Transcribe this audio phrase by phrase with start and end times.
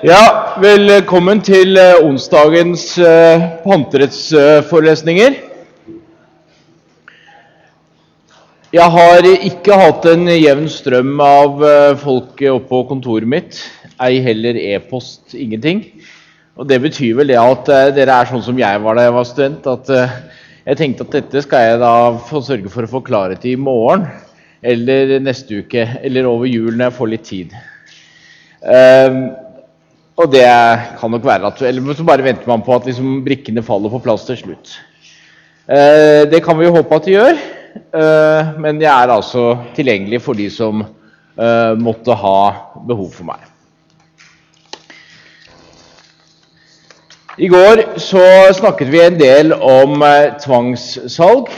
[0.00, 5.34] Ja, velkommen til eh, onsdagens eh, panterettsforelesninger.
[8.72, 13.58] Jeg har ikke hatt en jevn strøm av eh, folk oppe på kontoret mitt.
[14.00, 15.82] Ei heller e-post, ingenting.
[16.56, 19.16] Og Det betyr vel det at eh, dere er sånn som jeg var da jeg
[19.18, 19.68] var student.
[19.68, 20.16] At eh,
[20.70, 21.92] jeg tenkte at dette skal jeg da
[22.30, 24.08] få sørge for å få klarhet i i morgen.
[24.64, 25.84] Eller neste uke.
[26.00, 27.60] Eller over jul når jeg får litt tid.
[28.64, 29.22] Ehm,
[30.20, 30.46] og det
[31.00, 34.02] kan nok være at Eller så bare venter man på at liksom brikkene faller på
[34.04, 34.74] plass til slutt.
[35.70, 37.38] Eh, det kan vi jo håpe at de gjør.
[37.94, 39.44] Eh, men jeg er altså
[39.76, 42.40] tilgjengelig for de som eh, måtte ha
[42.88, 43.46] behov for meg.
[47.40, 48.24] I går så
[48.58, 51.48] snakket vi en del om eh, tvangssalg.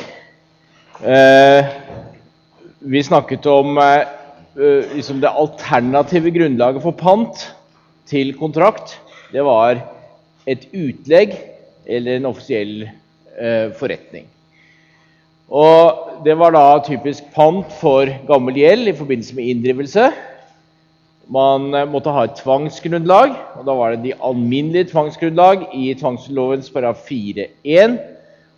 [1.02, 1.73] Eh,
[2.93, 4.05] vi snakket om eh,
[4.95, 7.49] liksom det alternative grunnlaget for pant
[8.11, 8.98] til kontrakt.
[9.33, 9.80] Det var
[10.48, 11.34] et utlegg
[11.87, 14.27] eller en offisiell eh, forretning.
[15.52, 20.12] Og Det var da typisk pant for gammel gjeld i forbindelse med inndrivelse.
[21.32, 26.71] Man eh, måtte ha et tvangsgrunnlag, og da var det de alminnelige tvangsgrunnlag i tvangslovens
[26.71, 27.99] paragraf 4-1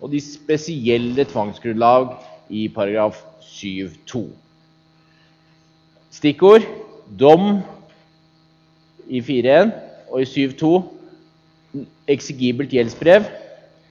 [0.04, 2.10] og de spesielle tvangsgrunnlag
[2.52, 4.26] i paragraf 7-2.
[6.12, 6.66] Stikkord
[7.20, 7.62] dom
[9.08, 9.72] i 4.1
[10.10, 10.72] og i 7.2
[12.10, 13.26] eksigibelt gjeldsbrev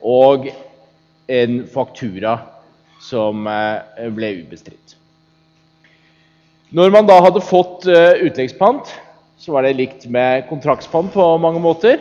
[0.04, 0.50] og
[1.32, 2.38] en faktura
[3.04, 4.96] som eh, ble ubestridt.
[6.74, 8.90] Når man da hadde fått eh, utleggspant,
[9.38, 12.00] så var det likt med kontraktspant på mange måter.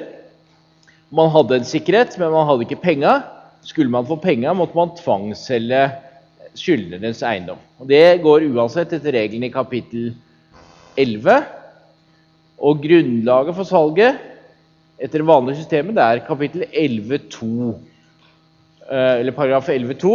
[1.12, 3.18] Man hadde en sikkerhet, men man hadde ikke penga.
[3.66, 5.82] Skulle man få penga, måtte man tvangsselge
[6.58, 7.60] skyldnerens eiendom.
[7.80, 10.12] Og Det går uansett etter reglene i kapittel
[10.96, 11.42] 11.
[12.62, 14.20] Og grunnlaget for salget
[15.02, 17.72] etter det vanlige systemet det er kapittel 11.2,
[18.86, 20.12] eh, eller paragraf 11.2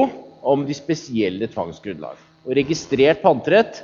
[0.48, 2.16] om de spesielle tvangsgrunnlag.
[2.47, 3.81] Og registrert panterett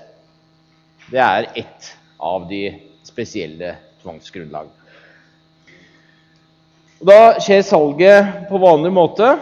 [1.11, 1.89] det er ett
[2.23, 2.69] av de
[3.03, 4.69] spesielle tvangsgrunnlag.
[7.03, 9.33] Da skjer salget på vanlig måte.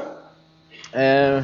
[0.97, 1.43] Eh,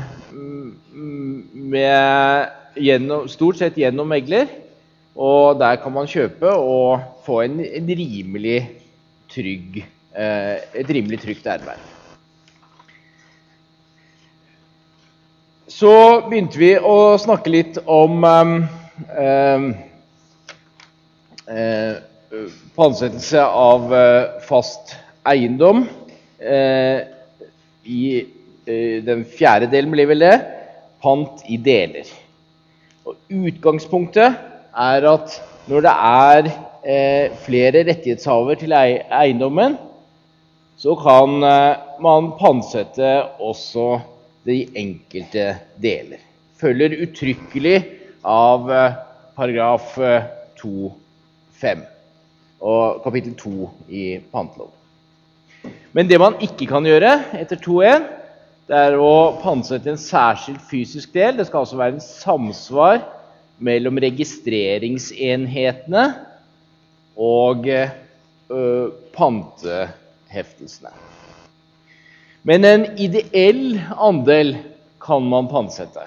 [1.53, 2.49] med
[2.81, 4.49] gjennom, stort sett gjennom megler.
[5.13, 8.57] Og der kan man kjøpe og få en, en rimelig
[9.31, 9.81] trygg,
[10.15, 11.83] eh, et rimelig trygt arbeid.
[15.67, 15.91] Så
[16.29, 19.65] begynte vi å snakke litt om eh,
[21.51, 21.97] eh,
[22.77, 24.95] pantsettelse av eh, fast
[25.27, 25.83] eiendom.
[26.39, 27.03] Eh,
[27.83, 28.01] I
[28.63, 30.37] eh, den fjerde delen blir vel det
[31.03, 32.07] pant i deler.
[33.07, 34.39] Og utgangspunktet
[34.77, 36.49] er at når det er
[37.43, 39.75] flere rettighetshaver til eiendommen,
[40.79, 41.33] så kan
[42.03, 43.09] man pantsette
[43.43, 43.97] også
[44.47, 45.49] de enkelte
[45.81, 46.21] deler.
[46.61, 47.81] Følger uttrykkelig
[48.23, 48.69] av
[49.35, 49.97] paragraf
[50.61, 51.83] 2-5
[52.61, 54.71] og kapittel 2 i pantelov.
[55.93, 58.03] Men det man ikke kan gjøre etter 2.1,
[58.67, 61.37] det er å pantsette en særskilt fysisk del.
[61.37, 62.97] Det skal altså være en samsvar
[63.63, 66.03] mellom registreringsenhetene
[67.17, 70.91] og ø, panteheftelsene.
[72.47, 74.53] Men en ideell andel
[75.03, 76.05] kan man pantsette.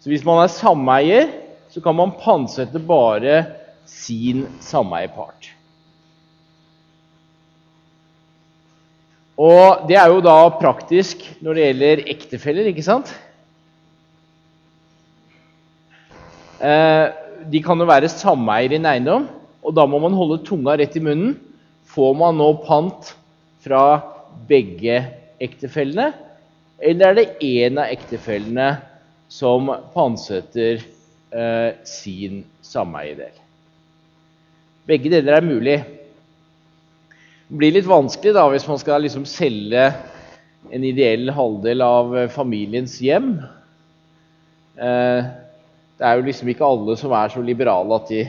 [0.00, 1.32] Så hvis man er sameier,
[1.70, 3.42] så kan man pantsette bare
[3.88, 5.50] sin sameierpart.
[9.40, 13.12] Og det er jo da praktisk når det gjelder ektefeller, ikke sant?
[16.60, 17.06] Eh,
[17.48, 19.28] de kan jo være sameier i en eiendom,
[19.64, 21.36] og da må man holde tunga rett i munnen.
[21.90, 23.12] Får man nå pant
[23.64, 24.00] fra
[24.48, 25.00] begge
[25.42, 26.12] ektefellene,
[26.80, 28.70] eller er det én av ektefellene
[29.30, 33.34] som pantsetter eh, sin sameiedel?
[34.88, 35.76] Begge deler er mulig.
[37.50, 39.90] Det blir litt vanskelig da, hvis man skal liksom selge
[40.70, 43.34] en ideell halvdel av familiens hjem.
[44.80, 45.30] Eh,
[46.00, 48.22] det er jo liksom ikke alle som er så liberale at de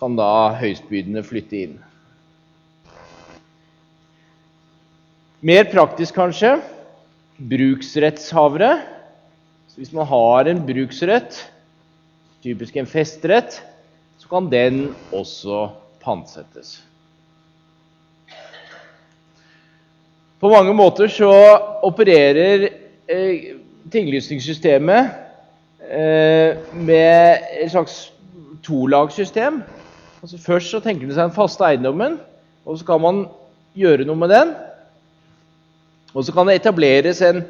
[0.00, 1.76] kan da høystbydende flytte inn.
[5.44, 6.56] Mer praktisk kanskje
[7.38, 8.72] bruksrettshavere.
[9.70, 11.38] Så hvis man har en bruksrett,
[12.42, 13.60] typisk en festerett,
[14.18, 15.68] så kan den også
[16.02, 16.80] pantsettes.
[20.42, 21.30] På mange måter så
[21.86, 22.72] opererer
[23.06, 23.54] eh,
[23.92, 25.23] tinglysningssystemet
[25.88, 28.12] med et slags
[28.64, 29.62] tolagssystem.
[30.22, 32.18] Altså Først så tenker man seg den faste eiendommen,
[32.64, 33.24] og så kan man
[33.76, 34.54] gjøre noe med den.
[36.14, 37.42] Og så kan det etableres en,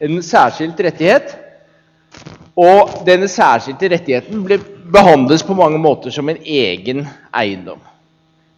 [0.00, 1.34] en særskilt rettighet.
[2.58, 4.44] Og denne særskilte rettigheten
[4.92, 7.80] behandles på mange måter som en egen eiendom.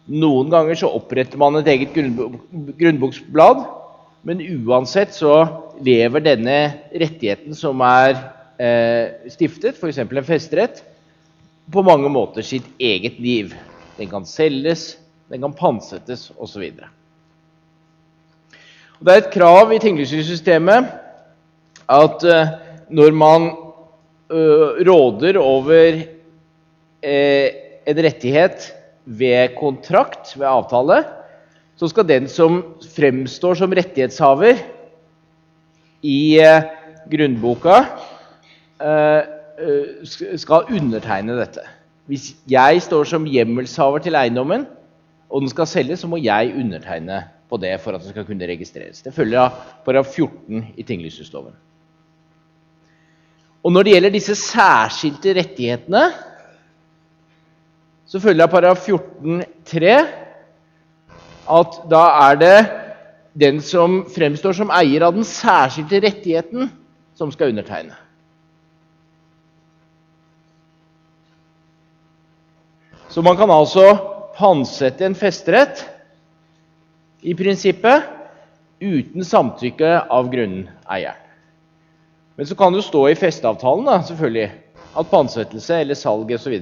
[0.05, 3.63] Noen ganger så oppretter man et eget grunnboksblad,
[4.27, 5.45] men uansett så
[5.83, 6.57] lever denne
[6.93, 8.15] rettigheten som er
[8.61, 9.99] eh, stiftet, f.eks.
[10.01, 10.83] en festerett,
[11.71, 13.55] på mange måter sitt eget liv.
[13.97, 14.97] Den kan selges,
[15.31, 16.67] den kan pantsettes osv.
[18.95, 20.91] Det er et krav i tinglysningssystemet
[21.91, 22.53] at eh,
[22.89, 23.49] når man
[24.29, 25.99] eh, råder over
[27.05, 27.47] uh,
[27.85, 28.71] en rettighet
[29.05, 31.03] ved kontrakt, ved avtale,
[31.77, 32.61] så skal den som
[32.95, 34.57] fremstår som rettighetshaver
[36.05, 36.37] i
[37.11, 37.81] grunnboka,
[40.37, 41.63] skal undertegne dette.
[42.05, 44.67] Hvis jeg står som hjemmelshaver til eiendommen,
[45.29, 48.47] og den skal selges, så må jeg undertegne på det for at den skal kunne
[48.49, 49.01] registreres.
[49.01, 51.55] Det følger av paragraf 14 i tinglysningsloven.
[53.65, 56.03] Og når det gjelder disse særskilte rettighetene,
[58.05, 59.95] så følger av paragraf 14-3
[61.55, 62.57] at da er det
[63.35, 66.69] den som fremstår som eier av den særskilte rettigheten,
[67.15, 67.95] som skal undertegne.
[73.11, 73.83] Så man kan altså
[74.35, 75.83] pansette en festerett
[77.23, 78.07] i prinsippet
[78.83, 81.21] uten samtykke av grunneieren.
[82.35, 84.49] Men så kan det jo stå i festeavtalen da, selvfølgelig,
[84.95, 86.55] at pantsettelse eller salg osv.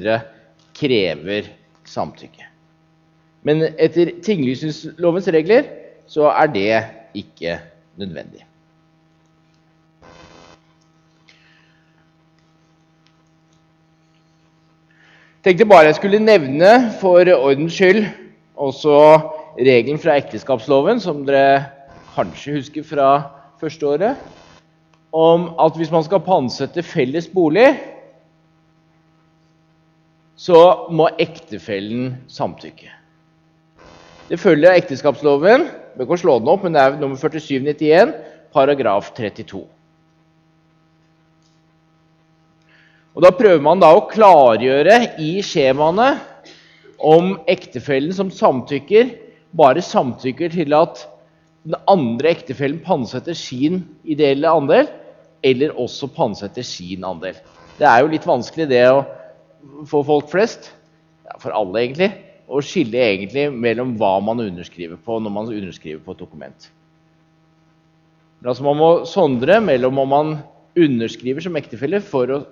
[0.77, 1.49] krever
[1.89, 2.45] samtykke.
[3.45, 5.65] Men etter tinglysningslovens regler
[6.07, 6.81] så er det
[7.13, 7.59] ikke
[7.97, 8.45] nødvendig.
[15.43, 16.69] tenkte bare jeg skulle nevne
[17.01, 18.05] for ordens skyld
[18.55, 18.95] også
[19.59, 21.65] regelen fra ekteskapsloven, som dere
[22.15, 23.09] kanskje husker fra
[23.59, 24.21] første året,
[25.13, 27.73] om at hvis man skal pantsette felles bolig,
[30.39, 32.89] så må ektefellen samtykke.
[34.29, 35.67] Det følger av ekteskapsloven,
[35.97, 38.13] vi kan slå den opp, men det er nummer 4791,
[38.53, 39.63] paragraf 32.
[43.13, 46.15] Og Da prøver man da å klargjøre i skjemaene
[47.03, 49.11] om ektefellen som samtykker,
[49.53, 51.03] bare samtykker til at
[51.63, 54.89] den andre ektefellen pantsetter sin ideelle andel,
[55.45, 57.37] eller også pantsetter sin andel.
[57.77, 59.03] Det er jo litt vanskelig det å
[59.89, 60.71] få folk flest,
[61.27, 62.09] ja, for alle egentlig,
[62.53, 66.67] å skille egentlig mellom hva man underskriver på når man underskriver på et dokument.
[68.39, 70.35] Men altså Man må sondre mellom om man
[70.77, 72.43] underskriver som ektefelle for å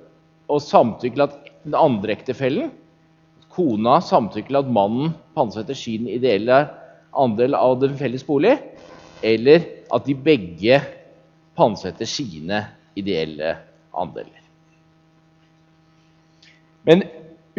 [0.51, 2.71] å samtykke til at den andre ektefellen,
[3.51, 6.63] kona, samtykker til at mannen pantsetter sin ideelle
[7.12, 8.56] andel av den felles bolig,
[9.24, 10.80] eller at de begge
[11.59, 12.63] pantsetter sine
[12.97, 13.57] ideelle
[13.92, 14.39] andeler.
[16.88, 17.04] Men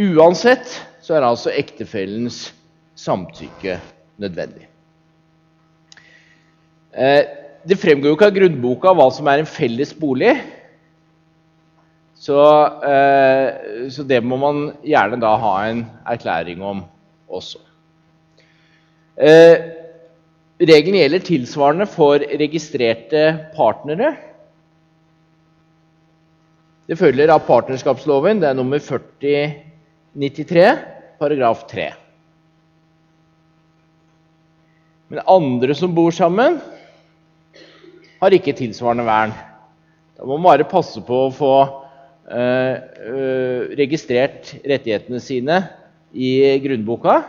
[0.01, 2.53] uansett så er altså ektefellens
[2.99, 3.79] samtykke
[4.23, 4.69] nødvendig.
[6.93, 7.23] Eh,
[7.67, 10.35] det fremgår jo ikke av grunnboka hva som er en felles bolig.
[12.23, 12.39] Så,
[12.87, 16.85] eh, så, det må man gjerne da ha en erklæring om
[17.27, 17.59] også.
[19.19, 19.57] Eh,
[20.63, 23.25] regelen gjelder tilsvarende for registrerte
[23.57, 24.15] partnere.
[26.87, 30.67] Det følger av partnerskapsloven, det er nummer 4093,
[31.23, 31.93] paragraf 3.
[35.13, 36.59] Men andre som bor sammen,
[38.23, 39.35] har ikke tilsvarende vern.
[40.17, 41.53] Da må man bare passe på å få
[42.31, 42.75] eh,
[43.79, 45.59] registrert rettighetene sine
[46.13, 47.21] i grunnboka,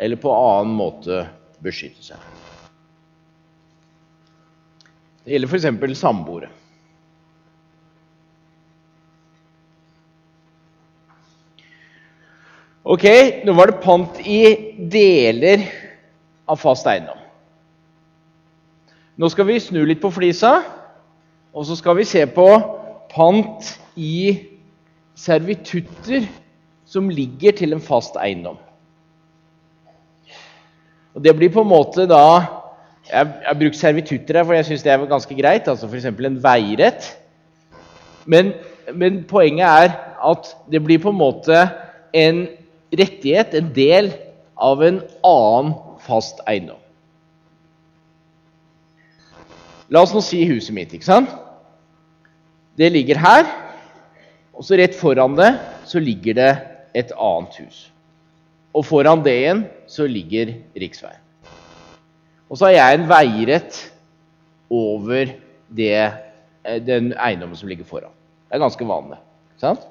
[0.00, 1.24] eller på annen måte
[1.60, 2.28] beskytte seg.
[5.24, 6.00] Det gjelder f.eks.
[6.00, 6.48] samboere.
[12.80, 13.04] Ok,
[13.44, 14.40] nå var det pant i
[14.88, 15.66] deler
[16.48, 17.18] av fast eiendom.
[19.20, 20.62] Nå skal vi snu litt på flisa,
[21.52, 22.46] og så skal vi se på
[23.12, 23.68] pant
[24.00, 24.48] i
[25.18, 26.24] servitutter
[26.88, 28.56] som ligger til en fast eiendom.
[31.14, 32.56] Og Det blir på en måte da
[33.10, 35.68] Jeg har brukt servitutter her, for jeg syns det er ganske greit.
[35.68, 36.04] altså F.eks.
[36.04, 37.16] en veirett.
[38.24, 38.52] Men,
[38.94, 39.90] men, poenget er
[40.22, 41.64] at det blir på en måte
[42.14, 42.46] en
[42.92, 44.12] rettighet, en del
[44.60, 46.78] av en annen fast eiendom.
[49.90, 50.92] La oss nå si huset mitt.
[50.94, 51.30] ikke sant?
[52.78, 53.48] Det ligger her.
[54.54, 55.50] Og så rett foran det
[55.88, 56.50] så ligger det
[56.94, 57.78] et annet hus.
[58.76, 61.18] Og foran det igjen så ligger riksveien.
[62.50, 63.78] Og så har jeg en veirett
[64.70, 65.32] over
[65.70, 65.94] det,
[66.64, 68.14] eh, den eiendommen som ligger foran.
[68.48, 69.18] Det er ganske vanlig.
[69.58, 69.86] Sant?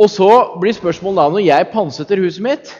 [0.00, 2.70] Og så blir spørsmålet da, når jeg pantsetter huset mitt,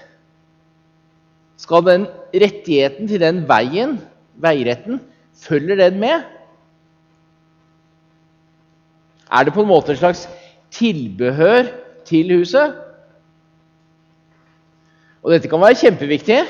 [1.62, 3.98] skal den rettigheten til den veien,
[4.42, 4.98] veiretten,
[5.38, 6.24] følger den med?
[9.30, 10.26] Er det på en måte en slags
[10.74, 11.70] tilbehør
[12.06, 12.74] til huset?
[15.24, 16.42] Og dette kan være kjempeviktig,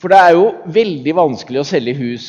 [0.00, 2.26] for det er jo veldig vanskelig å selge hus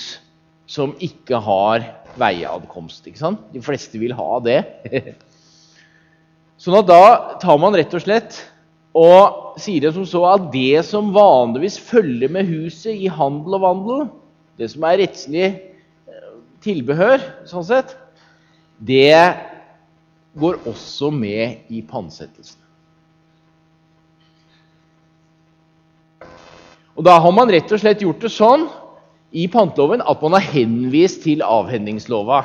[0.72, 1.84] som ikke har
[2.20, 3.06] veiadkomst.
[3.08, 3.44] ikke sant?
[3.54, 4.62] De fleste vil ha det.
[6.62, 7.04] sånn at da
[7.42, 8.38] tar man rett og slett
[8.98, 13.64] og sier det som så at det som vanligvis følger med huset i handel og
[13.64, 14.02] vandel,
[14.60, 17.96] det som er rettslig eh, tilbehør, sånn sett,
[18.78, 19.16] det
[20.38, 22.60] går også med i pantsettelsen.
[26.96, 28.68] Og Da har man rett og slett gjort det sånn
[29.32, 32.44] i panteloven at man har henvist til avhendingslova.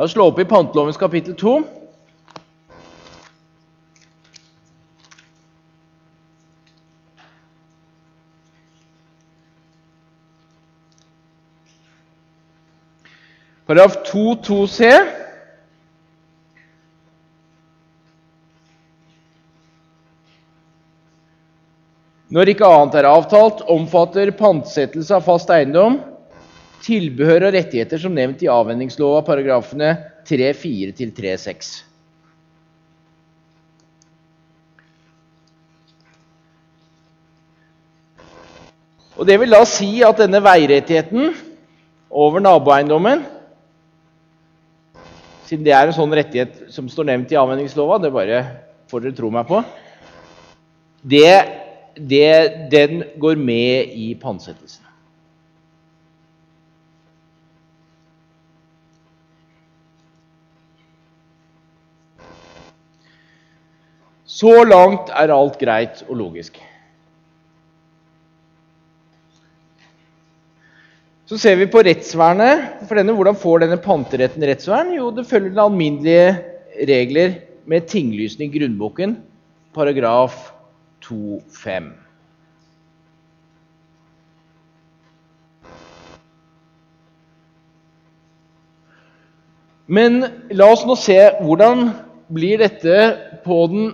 [0.00, 1.50] La oss slå opp i pantelovens kapittel 2.
[13.68, 14.88] Paragraf 2.2 c.
[22.32, 26.00] Når ikke annet er avtalt, omfatter pantsettelse av fast eiendom
[26.84, 29.92] tilbehør og rettigheter som nevnt i avhendingslova paragrafene
[30.28, 31.70] 3.4 til 3.6.
[39.20, 41.34] Og Det vil da si at denne veirettigheten
[42.10, 43.26] over naboeiendommen
[45.50, 48.36] Siden det er en sånn rettighet som står nevnt i avhendingslova, det bare
[48.86, 49.58] får dere tro meg på
[51.02, 51.32] det
[51.96, 54.89] det, den går med i pantsettelsen.
[64.40, 66.56] Så langt er alt greit og logisk.
[71.28, 72.86] Så ser vi på rettsvernet.
[72.88, 73.12] for denne.
[73.12, 74.94] Hvordan får denne panteretten rettsvern?
[74.96, 76.38] Jo, det følger den alminnelige
[76.88, 77.34] regler
[77.66, 79.18] med tinglysning i grunnboken,
[79.74, 80.52] paragraf
[81.04, 81.92] 2,5.
[89.86, 91.90] Men la oss nå se hvordan
[92.32, 92.96] blir dette
[93.44, 93.90] på den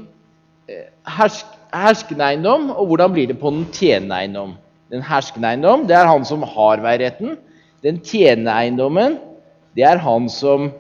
[1.17, 4.57] hersk, herskende eiendom, og hvordan blir det på den tjenende eiendom.
[4.93, 7.37] Den herskende eiendom det er han som har veiretten.
[7.85, 9.19] Den tjenende eiendommen
[9.77, 10.71] det er han som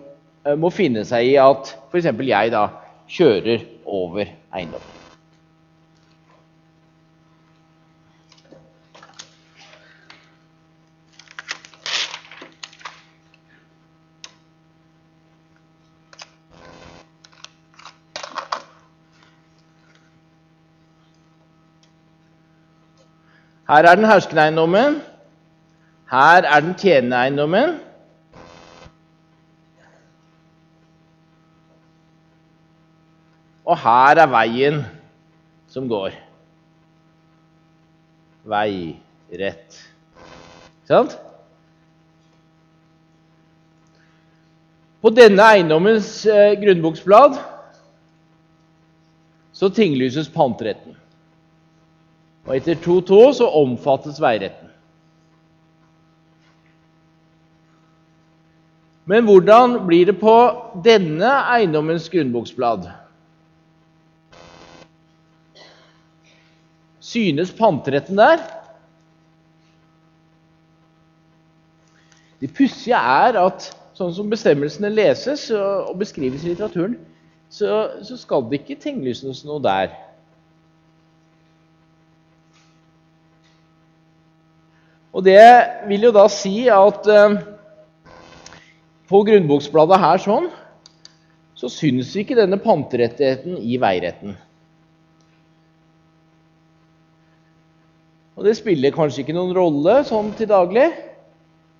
[0.46, 2.10] eh, må finne seg i at f.eks.
[2.10, 2.68] jeg da
[3.10, 4.95] kjører over eiendommen.
[23.68, 25.00] Her er den herskende eiendommen.
[26.10, 27.80] Her er den tjenende eiendommen.
[33.66, 34.84] Og her er veien
[35.66, 36.14] som går.
[38.46, 39.80] Veirett.
[40.86, 41.16] Sant?
[45.02, 47.34] På denne eiendommens eh, grunnboksblad
[49.56, 50.94] så tinglyses pantretten.
[52.46, 54.70] Og etter 2.2 så omfattes veiretten.
[59.06, 60.34] Men hvordan blir det på
[60.82, 62.88] denne eiendommens grunnboksblad?
[67.00, 68.42] Synes panteretten der?
[72.40, 76.98] Det pussige er at sånn som bestemmelsene leses og beskrives i litteraturen,
[77.48, 79.94] så, så skal det ikke tinglyses noe der.
[85.16, 85.40] Og det
[85.88, 87.36] vil jo da si at eh,
[89.08, 90.48] på grunnboksbladet her sånn,
[91.56, 94.34] så syns ikke denne panterettigheten i veiretten.
[98.36, 100.90] Og det spiller kanskje ikke noen rolle sånn til daglig,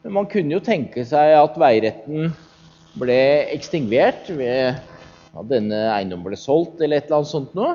[0.01, 2.31] men man kunne jo tenke seg at veiretten
[2.97, 3.19] ble
[3.53, 4.79] ekstingvert ved
[5.37, 7.75] at denne eiendommen ble solgt eller et eller annet sånt noe.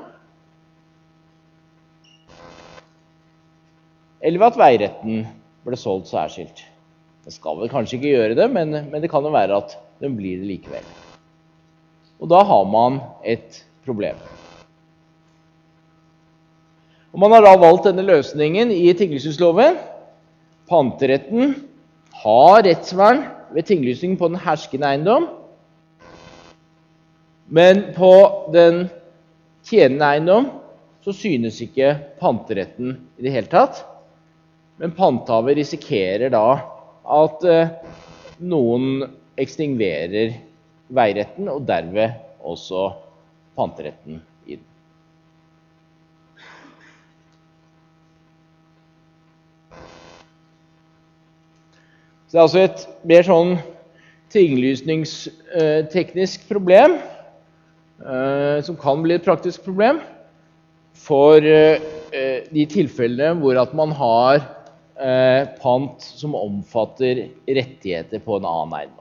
[4.26, 5.22] Eller ved at veiretten
[5.66, 6.64] ble solgt særskilt.
[7.26, 10.16] Det skal vel kanskje ikke gjøre det, men, men det kan jo være at den
[10.18, 10.86] blir det likevel.
[12.22, 14.18] Og da har man et problem.
[17.12, 19.78] Og Man har da valgt denne løsningen i tinglysningsloven.
[20.70, 21.54] Panteretten
[22.24, 25.28] har rettsvern ved tinglysning på den herskende eiendom.
[27.52, 28.14] Men på
[28.54, 28.86] den
[29.68, 30.48] tjenende eiendom
[31.04, 33.84] så synes ikke panteretten i det hele tatt.
[34.82, 36.58] Men panthaver risikerer da
[37.06, 37.70] at eh,
[38.42, 39.04] noen
[39.38, 40.34] ekstingverer
[40.90, 42.12] veiretten, og derved
[42.42, 42.92] også
[43.54, 44.66] panteretten i den.
[52.26, 53.52] Så det er altså et mer sånn
[54.34, 56.98] tinglysningsteknisk problem,
[58.02, 60.02] eh, som kan bli et praktisk problem,
[60.98, 61.78] for eh,
[62.50, 64.42] de tilfellene hvor at man har
[65.02, 68.98] eh, pant som omfatter rettigheter på en annen eiendom.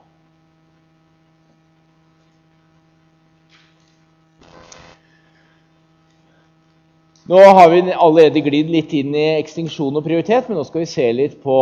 [7.31, 10.89] Nå har vi allerede glidd litt inn i ekstinksjon og prioritet, men nå skal vi
[10.91, 11.59] se litt på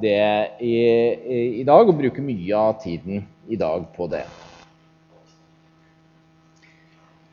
[0.00, 0.22] det
[0.64, 4.22] i, i, i dag, og bruke mye av tiden i dag på det.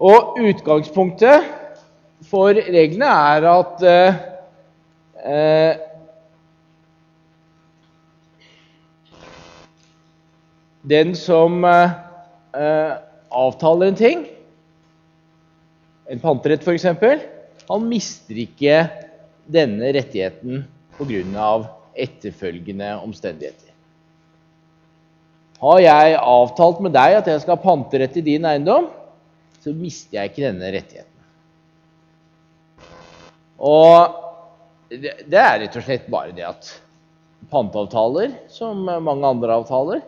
[0.04, 1.48] Og utgangspunktet
[2.28, 4.20] for reglene er at eh,
[10.88, 12.92] den som eh,
[13.30, 14.26] avtaler en ting,
[16.08, 16.86] en panterett f.eks.,
[17.68, 18.76] han mister ikke
[19.52, 20.64] denne rettigheten
[20.98, 21.50] pga.
[21.98, 23.74] etterfølgende omstendigheter.
[25.58, 28.92] Har jeg avtalt med deg at jeg skal ha panterett i din eiendom,
[29.60, 31.14] så mister jeg ikke denne rettigheten.
[33.58, 34.14] Og
[34.94, 36.70] det er rett og slett bare det at
[37.52, 40.06] panteavtaler, som mange andre avtaler,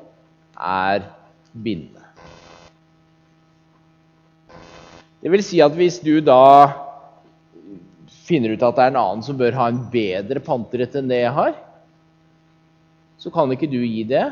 [0.59, 1.07] er
[1.53, 2.05] bindende.
[5.19, 6.71] Det vil si at hvis du da
[8.29, 11.23] finner ut at det er en annen som bør ha en bedre panterett enn det
[11.23, 11.55] jeg har,
[13.19, 14.29] så kan ikke du gi det.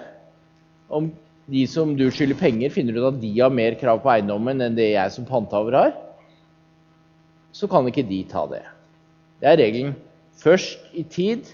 [0.87, 1.09] Om
[1.51, 4.77] de som du skylder penger, finner ut at de har mer krav på eiendommen enn
[4.77, 5.95] det jeg som pantehaver har,
[7.55, 8.63] så kan ikke de ta det.
[9.41, 9.95] Det er regelen
[10.39, 11.47] først i tid,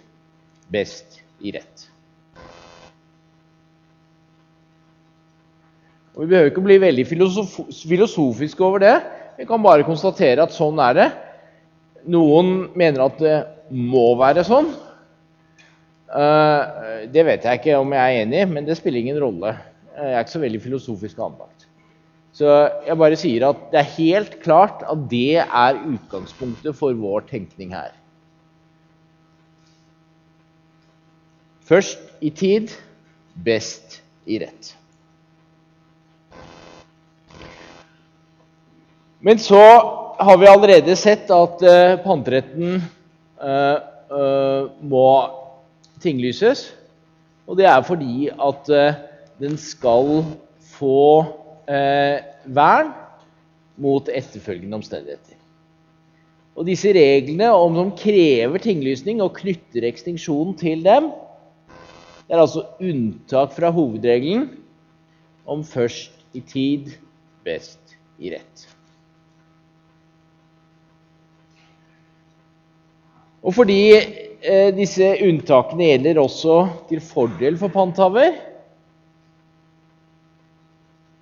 [0.74, 1.88] best i rett.
[6.14, 8.96] Og Vi behøver ikke bli veldig filosofiske over det.
[9.38, 11.10] Vi kan bare konstatere at sånn er det.
[12.14, 13.38] Noen mener at det
[13.74, 14.70] må være sånn.
[16.14, 19.56] Eh, det vet jeg ikke om jeg er enig i, men det spiller ingen rolle.
[19.98, 21.66] Jeg er ikke så veldig filosofisk anlagt.
[22.34, 22.50] Så
[22.86, 27.74] jeg bare sier at det er helt klart at det er utgangspunktet for vår tenkning
[27.74, 27.94] her.
[31.64, 32.74] Først i tid,
[33.46, 34.74] best i rett.
[39.24, 39.60] Men så
[40.20, 42.82] har vi allerede sett at uh, panteretten
[43.40, 43.78] uh,
[44.12, 45.08] uh, må
[46.04, 46.66] tinglyses.
[47.48, 48.68] Og det er fordi at
[49.40, 50.22] den skal
[50.76, 51.24] få
[52.56, 52.92] vern
[53.84, 55.36] mot etterfølgende omstendigheter.
[56.56, 61.10] Og disse reglene om som krever tinglysning og knytter ekstinksjonen til dem,
[62.28, 64.48] det er altså unntak fra hovedregelen
[65.44, 66.94] om først i tid,
[67.44, 68.68] best i rett.
[73.44, 76.58] Og fordi eh, disse unntakene gjelder også
[76.90, 78.38] til fordel for panthaver,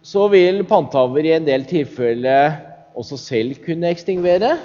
[0.06, 2.60] så vil panthaver i en del tilfeller
[2.98, 4.56] også selv kunne ekstingvere.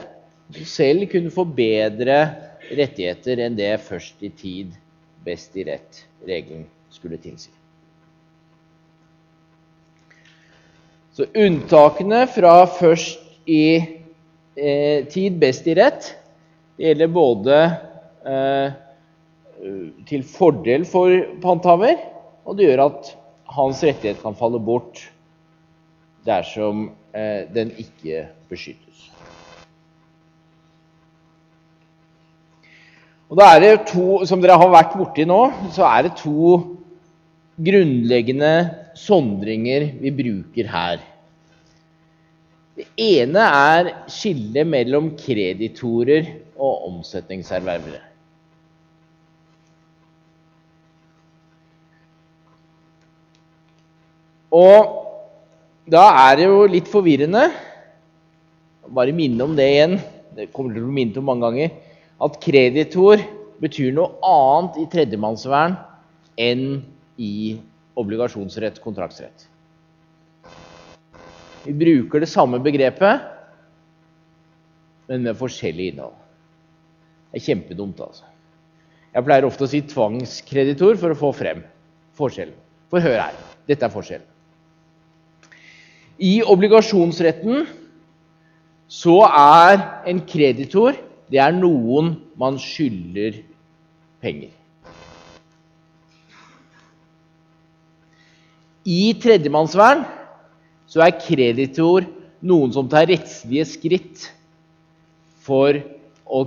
[0.65, 2.19] Selv kunne få bedre
[2.67, 4.73] rettigheter enn det først i tid,
[5.27, 7.51] best i rett-regelen skulle tilsi.
[11.17, 16.11] Så unntakene fra først i eh, tid, best i rett,
[16.77, 17.59] det gjelder både
[18.29, 18.75] eh,
[20.09, 21.13] til fordel for
[21.43, 22.01] panthaver,
[22.45, 23.13] og det gjør at
[23.57, 25.01] hans rettighet kan falle bort
[26.27, 29.07] dersom eh, den ikke beskyttes.
[33.27, 35.41] Og da er det to, Som dere har vært borti nå,
[35.75, 36.77] så er det to
[37.57, 38.53] grunnleggende
[38.95, 41.01] sondringer vi bruker her.
[42.77, 46.27] Det ene er skillet mellom kreditorer
[46.61, 48.03] og omsetningserververe.
[54.57, 54.93] Og
[55.89, 57.49] da er det jo litt forvirrende
[58.87, 59.97] Bare minne om det igjen.
[60.37, 61.73] Det kommer til å bli minnet om mange ganger.
[62.23, 63.19] At kreditor
[63.59, 65.75] betyr noe annet i tredjemannsvern
[66.39, 66.85] enn
[67.19, 67.57] i
[67.99, 69.49] obligasjonsrett, kontraktsrett.
[71.67, 73.25] Vi bruker det samme begrepet,
[75.11, 76.15] men med forskjellig innhold.
[77.31, 78.27] Det er kjempedumt, altså.
[79.17, 81.63] Jeg pleier ofte å si tvangskreditor for å få frem
[82.19, 82.57] forskjellen.
[82.93, 83.37] For hør her.
[83.67, 84.27] Dette er forskjellen.
[86.23, 87.67] I obligasjonsretten
[88.89, 90.97] så er en kreditor
[91.33, 93.41] det er noen man skylder
[94.23, 94.53] penger.
[98.87, 100.05] I tredjemannsvern
[100.87, 102.07] så er kreditor
[102.47, 104.29] noen som tar rettslige skritt
[105.47, 105.79] for
[106.27, 106.45] å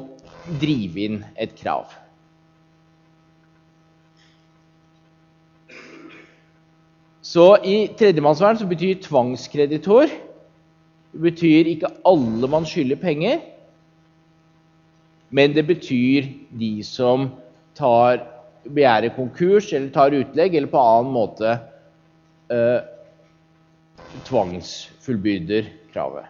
[0.61, 1.91] drive inn et krav.
[7.29, 10.09] Så i tredjemannsvern så betyr tvangskreditor
[11.09, 13.39] det betyr ikke alle man skylder penger,
[15.33, 16.27] men det betyr
[16.59, 17.31] de som
[17.77, 18.21] tar,
[18.69, 21.55] begjærer konkurs eller tar utlegg eller på annen måte
[22.53, 22.79] eh,
[24.27, 26.27] tvangsfullbyrder kravet.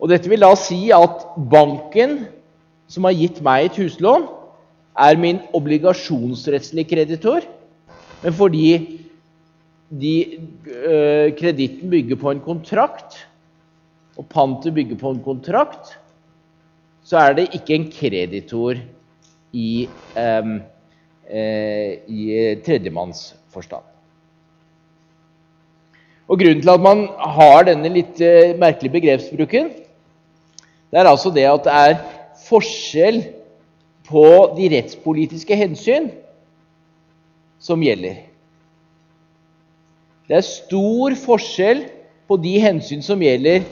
[0.00, 2.24] Og Dette vil da si at banken
[2.90, 4.26] som har gitt meg et huslån,
[4.94, 7.46] er min obligasjonsrettslige kreditor,
[8.22, 8.68] men fordi
[9.90, 10.14] de,
[10.66, 13.16] øh, kreditten bygger på en kontrakt,
[14.16, 15.96] og pantet bygger på en kontrakt,
[17.04, 18.78] så er det ikke en kreditor
[19.52, 20.60] i, øh,
[22.08, 22.20] i
[22.66, 23.93] tredjemannsforstand.
[26.28, 27.06] Og Grunnen til at man
[27.36, 29.70] har denne litt øh, merkelige begrepsbruken,
[30.90, 31.96] det er altså det at det er
[32.46, 33.18] forskjell
[34.08, 34.24] på
[34.56, 36.08] de rettspolitiske hensyn
[37.60, 38.22] som gjelder.
[40.28, 41.84] Det er stor forskjell
[42.28, 43.64] på de hensyn som gjelder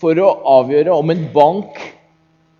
[0.00, 1.78] for å avgjøre om en bank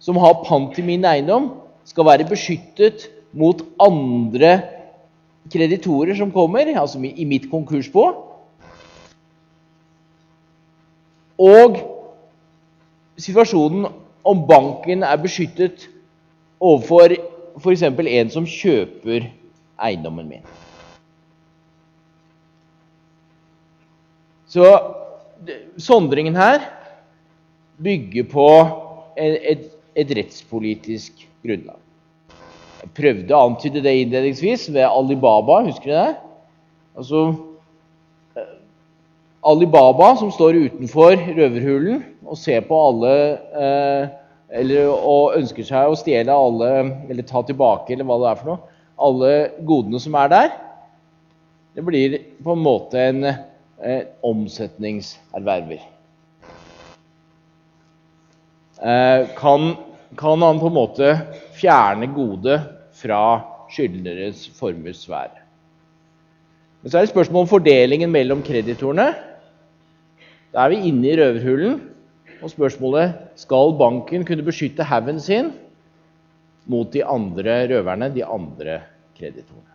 [0.01, 1.51] som har pant i min eiendom,
[1.85, 4.57] skal være beskyttet mot andre
[5.53, 8.24] kreditorer som kommer, altså i mitt konkursbo.
[11.41, 11.79] Og
[13.19, 13.89] situasjonen
[14.25, 15.89] om banken er beskyttet
[16.63, 17.15] overfor
[17.61, 17.83] f.eks.
[17.83, 19.29] en som kjøper
[19.85, 20.47] eiendommen min.
[24.49, 24.67] Så
[25.83, 26.63] sondringen her
[27.83, 28.49] bygger på
[29.19, 31.81] et, et rettspolitisk grunnlag.
[32.85, 35.63] Jeg prøvde å antyde det innledningsvis ved Alibaba.
[35.67, 36.15] Husker du det?
[36.95, 37.21] Altså,
[39.45, 43.15] Alibaba som står utenfor røverhulen og ser på alle
[43.61, 44.13] eh,
[44.55, 46.69] eller, Og ønsker seg å stjele alle,
[47.11, 49.33] eller ta tilbake, eller hva det er for noe, alle
[49.67, 50.53] godene som er der.
[51.75, 55.83] Det blir på en måte en eh, omsetningserverver.
[58.79, 59.75] Eh, kan,
[60.21, 61.11] kan, han på en måte
[61.59, 62.61] fjerne gode
[62.95, 63.23] fra
[63.75, 65.43] skyldneres formuessfære.
[66.83, 69.11] Men så er det spørsmål om fordelingen mellom kreditorene.
[70.55, 71.81] Da er vi inne i røverhulen.
[72.45, 75.53] Og spørsmålet skal banken kunne beskytte haugen sin
[76.71, 78.81] mot de andre røverne, de andre
[79.17, 79.73] kreditorene.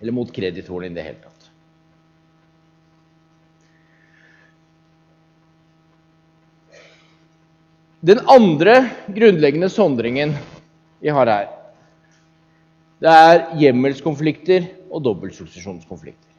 [0.00, 1.32] Eller mot kreditorene i det hele tatt.
[8.06, 8.76] Den andre
[9.10, 10.36] grunnleggende sondringen
[11.00, 11.48] vi har her,
[13.02, 16.35] det er hjemmelskonflikter og dobbeltsuksesjonskonflikter.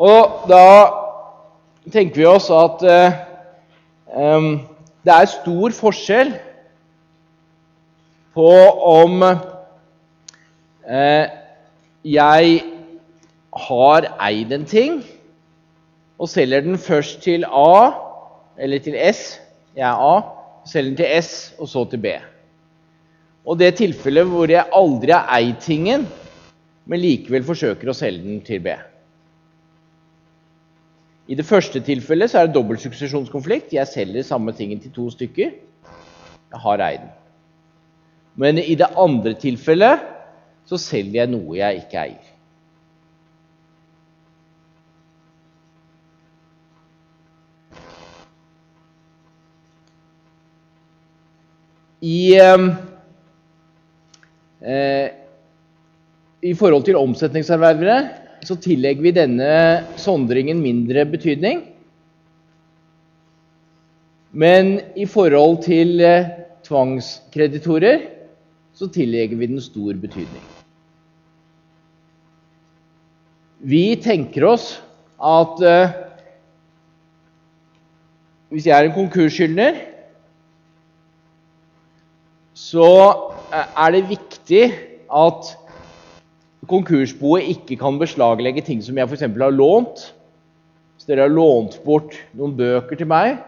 [0.00, 0.64] Og da
[1.92, 3.18] tenker vi oss at eh,
[5.04, 6.32] det er stor forskjell
[8.36, 8.50] på
[8.88, 9.22] om
[10.88, 11.26] eh,
[12.08, 12.62] jeg
[13.68, 15.00] har eid en ting
[16.20, 17.92] og selger den først til A,
[18.60, 19.40] eller til S,
[19.76, 20.20] jeg er A,
[20.68, 22.06] selger den til S, og så til B.
[23.48, 26.08] Og det tilfellet hvor jeg aldri har eid tingen,
[26.84, 28.76] men likevel forsøker å selge den til B.
[31.30, 33.70] I det første tilfellet så er det dobbeltsuksesjonskonflikt.
[33.76, 35.52] Jeg selger samme tingen til to stykker.
[36.50, 37.12] Jeg har eid den.
[38.34, 40.02] Men i det andre tilfellet
[40.66, 42.26] så selger jeg noe jeg ikke eier.
[52.00, 52.70] I, ehm,
[54.64, 55.08] eh,
[56.42, 59.50] I forhold til omsetningserververe så tillegger vi denne
[60.00, 61.64] sondringen mindre betydning.
[64.30, 66.30] Men i forhold til eh,
[66.66, 68.06] tvangskreditorer
[68.78, 70.44] så tillegger vi den stor betydning.
[73.60, 74.72] Vi tenker oss
[75.20, 75.96] at eh,
[78.50, 79.82] hvis jeg er en konkursskyldner
[82.60, 82.88] så
[83.50, 84.64] eh, er det viktig
[85.10, 85.52] at
[86.70, 89.26] konkursboet ikke kan beslaglegge ting som jeg f.eks.
[89.26, 90.06] har lånt.
[90.94, 93.40] Hvis dere har lånt bort noen bøker til meg,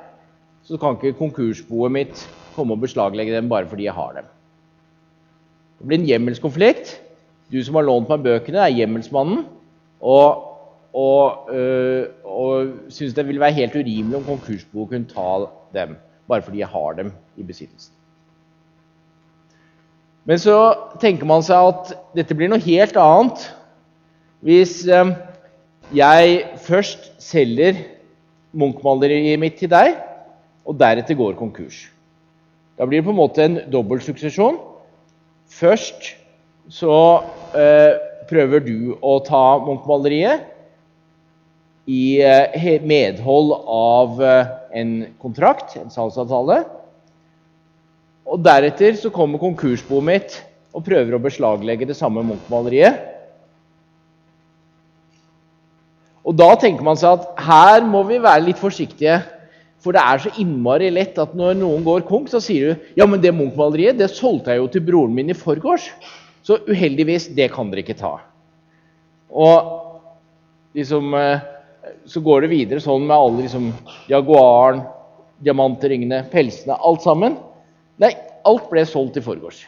[0.67, 2.23] så kan ikke konkursboet mitt
[2.57, 4.31] komme og beslaglegge dem bare fordi jeg har dem.
[5.79, 6.95] Det blir en hjemmelskonflikt.
[7.53, 9.45] Du som har lånt meg bøkene, er hjemmelsmannen.
[10.03, 10.45] Og,
[10.97, 16.43] og, øh, og syns det vil være helt urimelig om konkursboet kunne ta dem bare
[16.43, 17.93] fordi jeg har dem i besittelsen.
[20.29, 20.57] Men så
[21.03, 23.49] tenker man seg at dette blir noe helt annet
[24.43, 25.13] hvis øh,
[25.95, 27.79] jeg først selger
[28.53, 29.95] Munch-maleriet mitt til deg,
[30.69, 31.87] og deretter går konkurs.
[32.77, 34.59] Da blir det på en måte en dobbeltsuksesjon.
[35.53, 36.13] Først
[36.73, 36.97] så
[37.57, 37.97] eh,
[38.29, 40.45] prøver du å ta Munch-maleriet
[41.91, 46.63] i eh, medhold av eh, en kontrakt, en salgsavtale.
[48.29, 50.37] Og deretter så kommer konkursboet mitt
[50.73, 53.01] og prøver å beslaglegge det samme Munch-maleriet.
[56.23, 59.19] Og da tenker man seg at her må vi være litt forsiktige.
[59.83, 63.09] For det er så innmari lett at når noen går konk, så sier du ja,
[63.11, 65.91] men det Munch-maleriet det solgte jeg jo til broren min i forgårs.
[66.47, 68.17] Så uheldigvis, det kan dere ikke ta.
[69.33, 71.43] Og liksom eh,
[72.07, 73.71] så går det videre sånn med alle liksom,
[74.11, 74.85] Jaguaren,
[75.43, 77.37] diamantringene, pelsene, alt sammen.
[78.03, 78.12] Nei,
[78.49, 79.62] alt ble solgt i forgårs.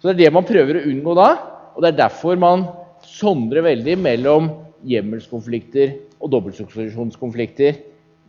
[0.00, 1.28] Så det er det man prøver å unngå da,
[1.76, 2.64] og det er derfor man
[3.06, 4.48] sondrer veldig mellom
[4.88, 7.78] hjemmelskonflikter og dobbeltsuksesjonskonflikter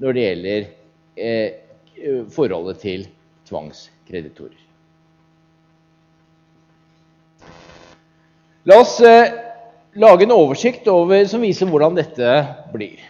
[0.03, 0.67] når det gjelder
[1.15, 3.07] eh, forholdet til
[3.49, 4.59] tvangskreditorer.
[8.69, 9.33] La oss eh,
[9.99, 12.37] lage en oversikt over, som viser hvordan dette
[12.73, 13.01] blir.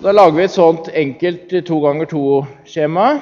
[0.00, 3.20] Da lager vi et sånt enkelt to ganger to-skjema.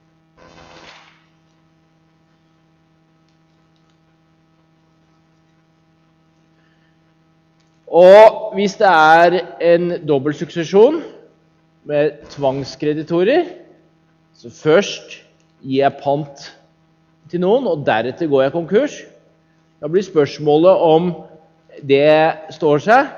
[7.92, 11.02] Og hvis det er en dobbeltsuksesjon
[11.84, 13.44] med tvangskreditorer.
[14.34, 15.18] Så først
[15.62, 16.46] gir jeg pant
[17.30, 18.94] til noen, og deretter går jeg konkurs.
[19.82, 21.12] Da blir spørsmålet om
[21.88, 23.10] det står seg,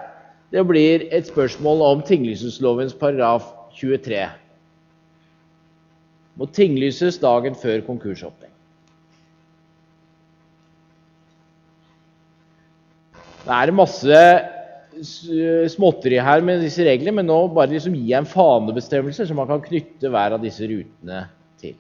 [0.55, 4.23] det blir et spørsmål om tinglysningslovens paragraf 23.
[6.39, 8.51] Må tinglyses dagen før konkursåpning.
[13.45, 14.21] Det er masse
[15.03, 19.63] småtteri her med disse reglene, men nå bare liksom gi en fanebestemmelse som man kan
[19.65, 21.25] knytte hver av disse rutene
[21.61, 21.75] til.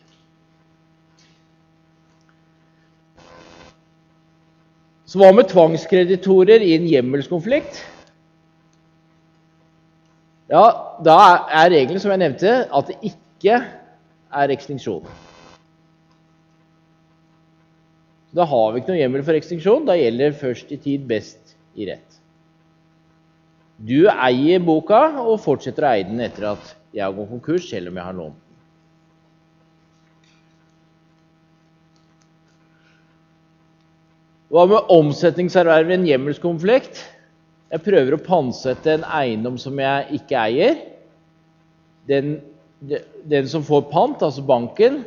[5.07, 7.83] Så hva med tvangskreditorer i en hjemmelskonflikt?
[10.51, 10.65] Ja,
[11.05, 11.19] Da
[11.51, 13.61] er regelen som jeg nevnte, at det ikke
[14.35, 15.07] er ekstinksjon.
[18.35, 19.87] Da har vi ikke noe hjemmel for ekstinksjon.
[19.87, 22.24] Da gjelder først i tid, best i rett.
[23.83, 27.91] Du eier boka og fortsetter å eie den etter at jeg har gått konkurs, selv
[27.91, 28.41] om jeg har lånt den.
[34.55, 37.01] Hva med omsetningserverv i en hjemmelskonflikt?
[37.75, 40.77] Jeg prøver å pantsette en eiendom som jeg ikke eier.
[42.07, 42.37] Den,
[43.27, 45.03] den, som får pant, altså banken,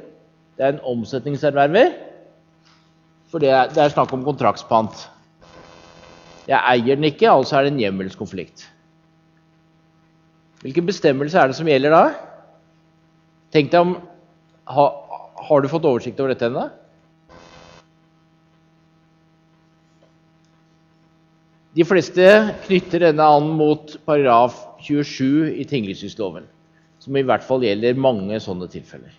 [0.60, 1.94] det er en omsetningserverver.
[3.32, 5.06] For det er, det er snakk om kontraktspant.
[6.48, 8.64] Jeg eier den ikke, altså er det en hjemmelskonflikt.
[10.64, 12.04] Hvilke bestemmelser er det som gjelder da?
[13.54, 13.98] Tenk deg om
[14.68, 14.86] ha,
[15.48, 16.66] Har du fått oversikt over dette ennå?
[21.78, 22.26] De fleste
[22.66, 26.48] knytter denne an mot paragraf 27 i tinglysningsloven,
[27.04, 29.14] som i hvert fall gjelder mange sånne tilfeller.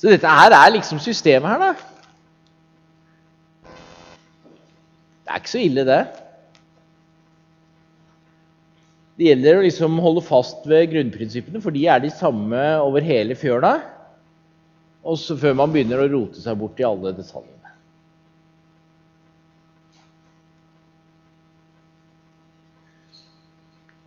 [0.00, 1.74] Så dette her er liksom systemet her, da.
[5.20, 6.00] Det er ikke så ille, det.
[9.20, 13.36] Det gjelder å liksom holde fast ved grunnprinsippene, for de er de samme over hele
[13.36, 13.74] fjøla.
[15.04, 17.56] Og så før man begynner å rote seg bort i alle detaljene.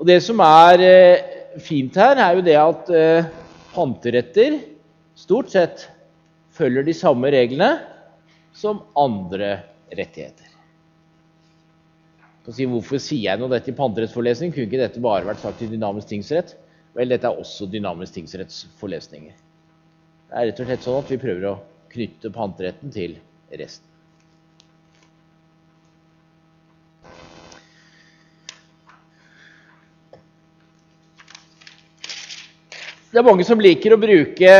[0.01, 3.33] Og Det som er eh, fint her, er jo det at eh,
[3.77, 4.72] panteretter
[5.23, 5.87] stort sett
[6.53, 7.75] følger de samme reglene
[8.53, 9.55] som andre
[9.93, 10.53] rettigheter
[12.51, 14.51] si, hvorfor sier jeg noe dette i panterettsforelesning?
[14.51, 16.57] Kunne ikke dette bare vært sagt i dynamisk tingsrett?
[16.97, 19.37] Vel, dette er også dynamisk tingsrettsforlesninger.
[20.27, 21.57] Det er rett og slett sånn at vi prøver å
[21.93, 23.15] knytte panteretten til
[23.53, 23.89] resten.
[33.13, 34.53] Det er mange som liker å bruke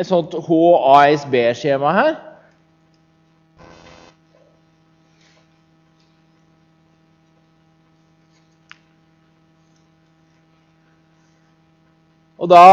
[0.00, 2.18] et sånt HASB-skjema her.
[12.40, 12.64] Og da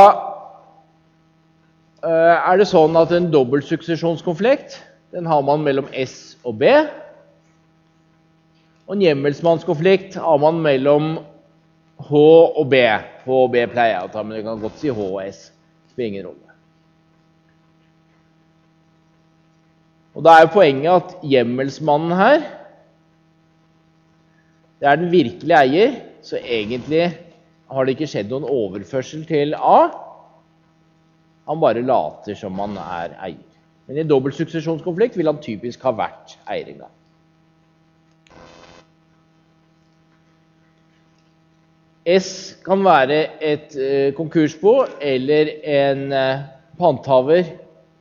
[2.07, 4.79] eh, er det sånn at en dobbeltsuksesjonskonflikt
[5.11, 6.71] den har man mellom S og B.
[8.87, 11.17] Og en hjemmelsmannskonflikt har man mellom
[12.07, 12.81] H og B.
[13.27, 15.49] H og B pleier jeg å ta, men du kan godt si H og S.
[15.51, 16.46] Det spiller ingen rolle.
[20.17, 22.39] Og Da er jo poenget at hjemmelsmannen her
[24.77, 27.07] det er den virkelige eier, så egentlig
[27.71, 29.77] har det ikke skjedd noen overførsel til A.
[31.49, 33.55] Han bare later som han er eier.
[33.87, 36.93] Men i dobbelt suksesjonskonflikt vil han typisk ha vært eier en gang.
[42.17, 42.29] S
[42.65, 46.45] kan være et eh, konkursbo eller en eh,
[46.77, 47.49] panthaver,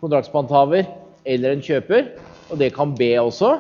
[0.05, 0.85] kontraktspanthaver
[1.27, 2.13] eller en kjøper.
[2.51, 3.57] Og det kan B også.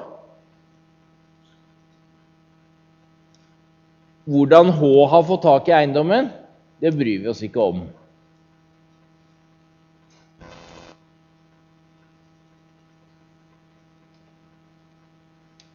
[4.26, 6.32] Hvordan H har fått tak i eiendommen,
[6.82, 7.84] det bryr vi oss ikke om.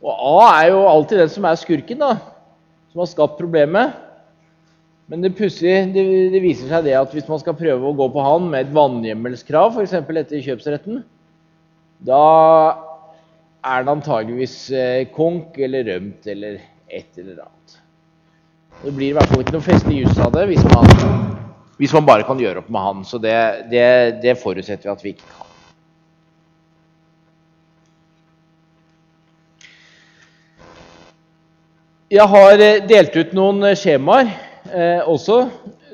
[0.02, 2.16] Og A er jo alltid den som er skurken, da,
[2.92, 3.94] som har skapt problemet.
[5.12, 8.08] Men det, pussige, det, det, viser seg det at hvis man skal prøve å gå
[8.14, 9.96] på han med et vannhjemmelskrav, f.eks.
[9.96, 11.02] etter kjøpsretten,
[12.02, 12.22] da
[13.62, 16.58] er det antageligvis eh, konk eller rømt eller
[16.90, 17.78] et eller annet.
[18.82, 20.90] Det blir i hvert fall ikke noe feste jus av det hvis man,
[21.78, 23.04] hvis man, bare kan gjøre opp med han.
[23.06, 23.38] Så det,
[23.70, 23.86] det,
[24.24, 25.48] det forutsetter vi at vi ikke kan.
[32.12, 34.34] Jeg har eh, delt ut noen eh, skjemaer
[34.74, 35.46] eh, også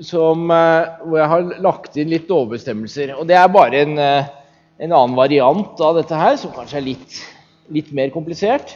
[0.07, 3.13] som, eh, hvor jeg har lagt inn litt overbestemmelser.
[3.19, 4.31] Og det er bare en, eh,
[4.77, 7.19] en, annen variant av dette her, som kanskje er litt,
[7.73, 8.75] litt mer komplisert.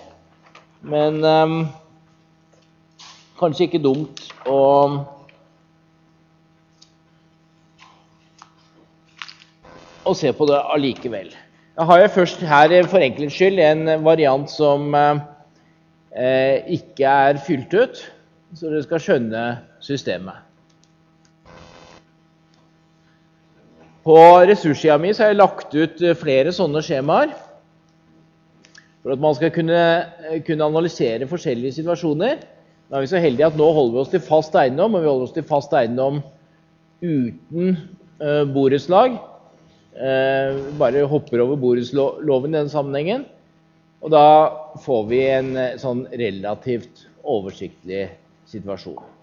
[0.81, 1.57] Men um,
[3.39, 4.61] kanskje ikke dumt å
[10.01, 11.29] å se på det allikevel.
[11.77, 17.73] Jeg har jeg først her for enkelhets skyld en variant som eh, ikke er fylt
[17.77, 18.01] ut,
[18.57, 19.43] så dere skal skjønne
[19.85, 20.50] systemet.
[24.01, 24.17] På
[24.49, 27.35] ressurssida mi har jeg lagt ut flere sånne skjemaer
[29.01, 29.81] for at man skal kunne,
[30.45, 32.41] kunne analysere forskjellige situasjoner.
[32.89, 35.09] Nå er vi så heldige at nå holder vi oss til fast eiendom, og vi
[35.09, 36.19] holder oss til fast eiendom
[37.01, 37.77] uten
[38.21, 39.17] uh, borettslag.
[39.95, 43.25] Uh, bare hopper over borettsloven i den sammenhengen.
[44.01, 44.25] Og da
[44.85, 48.07] får vi en uh, sånn relativt oversiktlig
[48.49, 49.20] situasjon.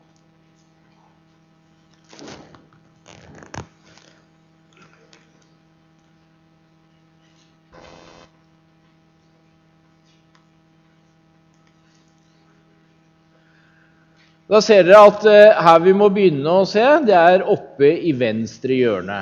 [14.49, 18.14] Da ser dere at uh, her vi må begynne å se, det er oppe i
[18.16, 19.18] venstre hjørne.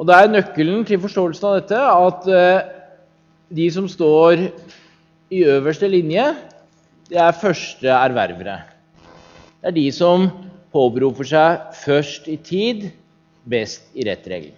[0.00, 2.62] Og Det er nøkkelen til forståelsen av dette at uh,
[3.52, 4.46] de som står
[5.30, 6.24] i øverste linje,
[7.10, 8.56] det er første erververe.
[9.60, 10.24] Det er de som
[10.72, 12.88] påberoper seg først i tid,
[13.44, 14.56] best i rett regel.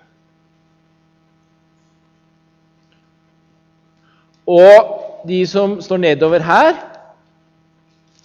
[4.47, 6.92] Og de som står nedover her,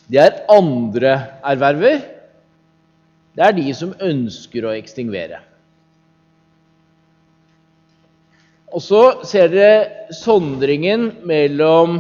[0.08, 2.00] det er andre erverver.
[3.36, 5.44] det er de som ønsker å ekstingvere.
[8.74, 12.00] Og så ser dere sondringen mellom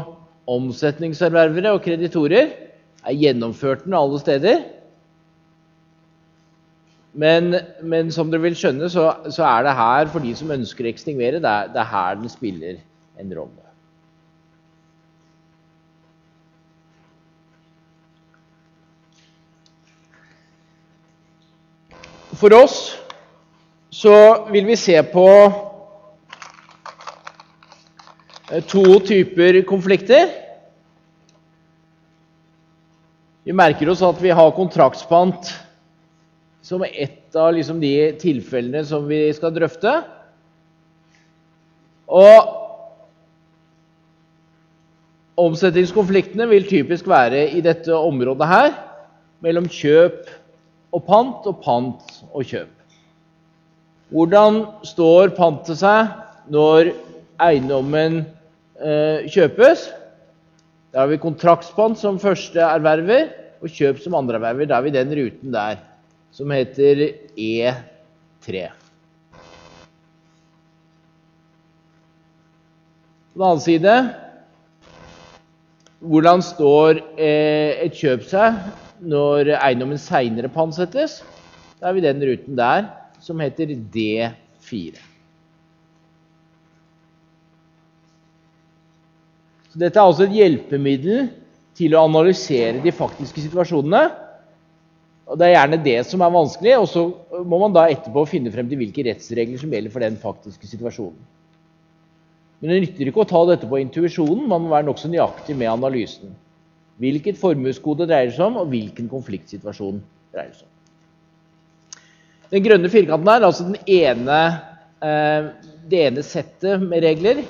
[0.49, 2.49] omsetningserververe og kreditorer.
[3.08, 4.66] Er gjennomført den alle steder.
[7.18, 10.86] Men, men som dere vil skjønne, så, så, er det her for de som ønsker
[10.86, 12.82] å ekstingvere, det er, det er her den spiller
[13.18, 13.66] en rolle.
[22.38, 22.98] For oss
[23.94, 24.14] så
[24.52, 25.28] vil vi se på
[28.48, 30.30] Eh, to typer konflikter.
[33.44, 35.52] Vi merker oss at vi har kontraktspant
[36.64, 39.94] som ett av liksom de tilfellene som vi skal drøfte.
[42.08, 42.54] Og
[45.38, 48.72] omsetningskonfliktene vil typisk være i dette området her,
[49.44, 50.24] mellom kjøp
[50.96, 52.74] og pant og pant og kjøp.
[54.14, 56.14] Hvordan står pantet seg
[56.54, 56.94] når
[57.44, 58.24] eiendommen
[58.78, 59.88] Eh, kjøpes.
[60.94, 64.70] Da har vi kontraktspant som første erverver og kjøp som andre erverver.
[64.70, 65.80] Da har vi den ruten der
[66.32, 67.02] som heter
[67.34, 68.68] E3.
[73.34, 73.98] På den annen side
[75.98, 78.62] hvordan står eh, et kjøp seg
[79.02, 81.22] når eiendommen seinere pantsettes?
[81.78, 82.89] Da er vi den ruten der
[83.22, 84.98] som heter D4.
[89.72, 91.28] Så dette er altså et hjelpemiddel
[91.78, 94.08] til å analysere de faktiske situasjonene.
[95.28, 97.04] Og Det er gjerne det som er vanskelig, og så
[97.45, 101.20] må man da etterpå finne frem til hvilke rettsregler som gjelder for den faktiske situasjonen.
[102.58, 105.70] Men det nytter ikke å ta dette på intuisjonen, man må være nokså nøyaktig med
[105.70, 106.32] analysen.
[106.98, 110.02] Hvilket formuesgode dreier seg om, og hvilken konfliktsituasjon
[110.34, 110.74] dreier seg om.
[112.54, 114.39] Den grønne firkanten er altså ene,
[115.04, 115.50] eh,
[115.89, 117.43] det ene settet med regler.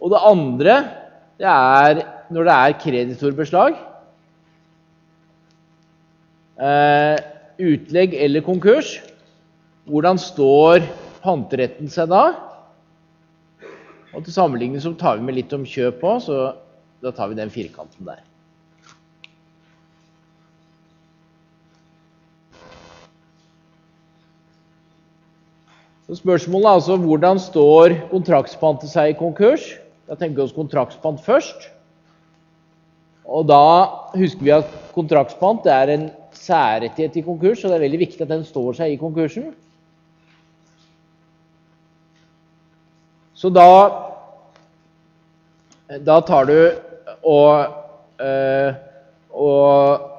[0.00, 0.76] Og det andre
[1.36, 2.00] det er
[2.32, 3.76] når det er kreditorbeslag,
[6.58, 7.16] eh,
[7.60, 8.96] utlegg eller konkurs.
[9.86, 10.86] Hvordan står
[11.22, 12.24] panteretten seg da?
[14.16, 16.56] Og Til sammenligning så tar vi med litt om kjøp òg, så
[17.04, 18.24] da tar vi den firkanten der.
[26.06, 29.64] Så Spørsmålet er altså hvordan står kontraktspantet seg i konkurs?
[30.06, 31.66] Da tenker vi oss kontraktspant først.
[33.26, 33.62] Og da
[34.14, 36.04] husker vi at kontraktspant er en
[36.36, 39.50] særrettighet i konkurs, og det er veldig viktig at den står seg i konkursen.
[43.36, 43.66] Så da,
[46.06, 46.56] da tar du
[47.26, 47.74] og,
[48.22, 48.78] øh,
[49.34, 50.12] og,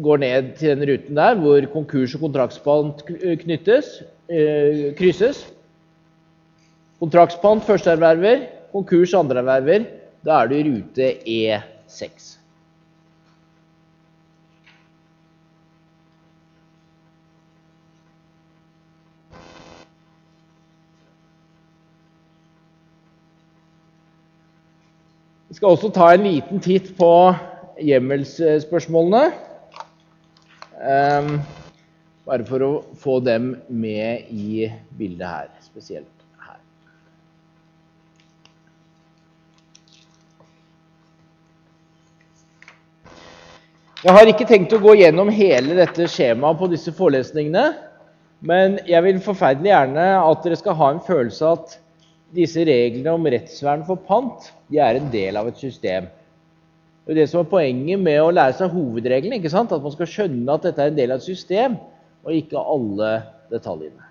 [0.00, 3.02] går ned til den ruten der hvor konkurs og kontraktspant
[3.42, 3.98] knyttes,
[4.30, 5.44] øh, krysses.
[7.00, 9.86] Kontraktspant førsteerverver, konkurs andreerverver,
[10.24, 12.36] da er du i rute E6.
[25.48, 27.12] Vi skal også ta en liten titt på
[27.80, 29.24] hjemmelsspørsmålene.
[30.80, 31.40] Um,
[32.30, 32.70] bare for å
[33.02, 34.68] få dem med i
[34.98, 36.06] bildet her spesielt.
[36.38, 36.60] her.
[44.04, 47.66] Jeg har ikke tenkt å gå gjennom hele dette skjemaet på disse forelesningene,
[48.46, 51.76] men jeg vil forferdelig gjerne at dere skal ha en følelse av at
[52.32, 56.06] disse reglene om rettsvern for pant de er en del av et system.
[57.04, 59.42] Det er det som er poenget med å lære seg hovedreglene.
[59.42, 61.74] At man skal skjønne at dette er en del av et system,
[62.24, 63.10] og ikke alle
[63.52, 64.08] detaljene.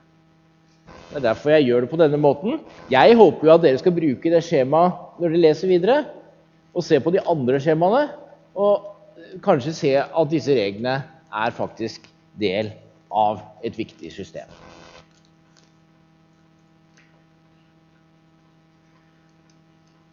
[1.10, 2.60] Det er derfor jeg gjør det på denne måten.
[2.92, 6.00] Jeg håper jo at dere skal bruke det skjemaet når dere leser videre,
[6.74, 8.08] og se på de andre skjemaene.
[8.60, 8.96] og
[9.46, 12.08] kanskje se at disse reglene er faktisk
[12.40, 12.72] del
[13.14, 14.50] av et viktig system.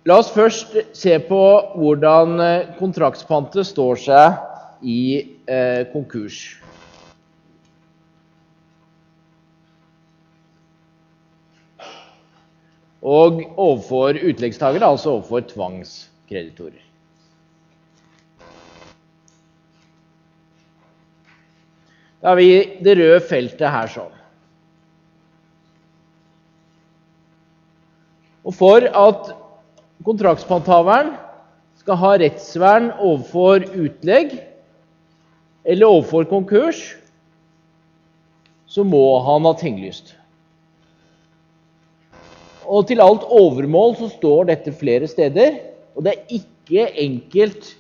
[0.07, 1.42] La oss først se på
[1.80, 2.36] hvordan
[2.78, 5.01] kontraktspante står seg i
[5.51, 6.61] eh, konkurs.
[13.07, 16.83] Og overfor utleggstagere, altså overfor tvangskreditorer.
[22.22, 24.14] Da har vi det røde feltet her sånn.
[28.47, 29.33] Og for at
[30.07, 31.12] kontraktspanthaveren
[31.83, 34.37] skal ha rettsvern overfor utlegg
[35.66, 36.83] eller overfor konkurs,
[38.66, 40.14] så må han ha tinglyst.
[42.67, 45.59] Og til alt overmål så står dette flere steder.
[45.97, 47.73] Og det er ikke enkelt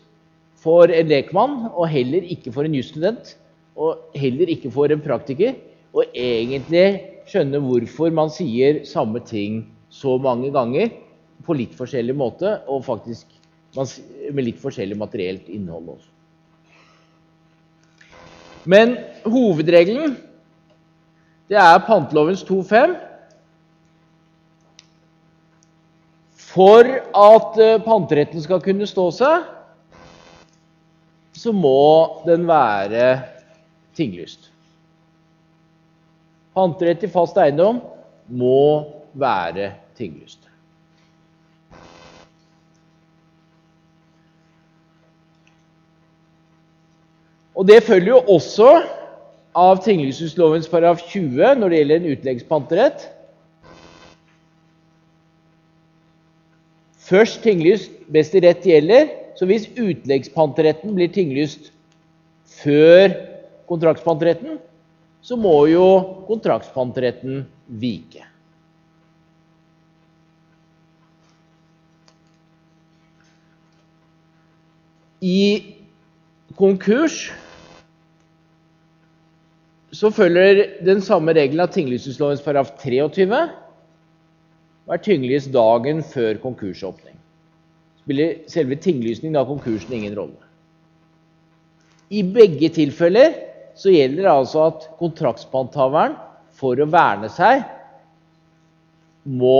[0.62, 3.36] for en lekmann, og heller ikke for en jusstudent,
[3.76, 5.54] og heller ikke for en praktiker,
[5.96, 6.86] å egentlig
[7.28, 10.90] skjønne hvorfor man sier samme ting så mange ganger
[11.46, 13.28] på litt forskjellig måte, og faktisk
[13.76, 16.12] med litt forskjellig materielt innhold også.
[18.66, 20.16] Men hovedregelen
[21.46, 22.96] det er pantelovens 2.5.
[26.56, 29.44] For at eh, panteretten skal kunne stå seg,
[31.36, 33.10] så må den være
[33.96, 34.48] tinglyst.
[36.56, 37.82] Panterett i fast eiendom
[38.32, 40.40] må være tinglyst.
[47.56, 48.70] Og Det følger jo også
[49.56, 53.06] av tinglysningslovens paragraf 20 når det gjelder en utleggspanterett.
[57.06, 59.10] Først tinglyst best i rett gjelder.
[59.36, 61.70] Så hvis utleggspanteretten blir tinglyst
[62.62, 63.12] før
[63.68, 64.56] kontraktspanteretten,
[65.22, 65.84] så må jo
[66.28, 68.24] kontraktspanteretten vike.
[75.26, 75.74] I
[76.56, 77.26] konkurs
[79.96, 83.26] så følger den samme regelen av tinglysningslovens paragraf 23
[84.94, 87.16] er tinglyst dagen før konkursåpning.
[88.04, 90.42] Spiller selve tinglysningen av konkursen ingen rolle.
[92.14, 93.34] I begge tilfeller
[93.76, 96.14] så gjelder det altså at kontraktspanthaveren
[96.56, 97.64] for å verne seg
[99.26, 99.58] må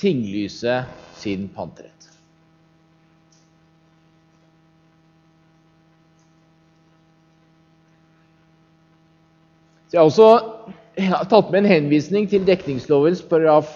[0.00, 0.80] tinglyse
[1.20, 1.92] sin panterett.
[9.86, 13.70] Så jeg har også tatt med en henvisning til dekningslovens paragraf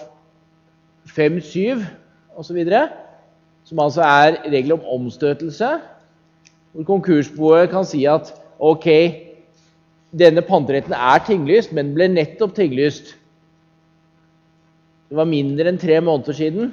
[1.09, 1.81] 5-7
[2.37, 2.59] osv.,
[3.65, 5.69] som altså er regler om omstøtelse,
[6.71, 8.87] hvor konkursboet kan si at ok,
[10.11, 13.15] denne panteretten er tinglyst, men ble nettopp tinglyst
[15.11, 16.69] Det var mindre enn tre måneder siden,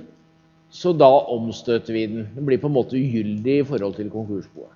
[0.71, 2.29] så da omstøter vi den.
[2.37, 4.71] Den blir på en måte ugyldig i forhold til konkursboet.